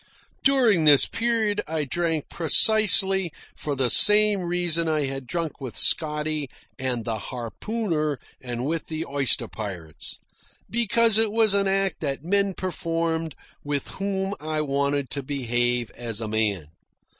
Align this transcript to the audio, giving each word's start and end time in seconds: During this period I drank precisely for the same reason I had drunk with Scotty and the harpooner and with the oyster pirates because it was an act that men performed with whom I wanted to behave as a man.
During 0.43 0.85
this 0.85 1.05
period 1.05 1.61
I 1.67 1.83
drank 1.83 2.27
precisely 2.27 3.31
for 3.55 3.75
the 3.75 3.91
same 3.91 4.41
reason 4.41 4.87
I 4.89 5.05
had 5.05 5.27
drunk 5.27 5.61
with 5.61 5.77
Scotty 5.77 6.49
and 6.79 7.05
the 7.05 7.19
harpooner 7.19 8.17
and 8.41 8.65
with 8.65 8.87
the 8.87 9.05
oyster 9.05 9.47
pirates 9.47 10.17
because 10.71 11.19
it 11.19 11.31
was 11.31 11.53
an 11.53 11.67
act 11.67 11.99
that 11.99 12.25
men 12.25 12.55
performed 12.55 13.35
with 13.63 13.89
whom 13.89 14.33
I 14.39 14.61
wanted 14.61 15.11
to 15.11 15.21
behave 15.21 15.91
as 15.91 16.19
a 16.19 16.27
man. 16.27 16.69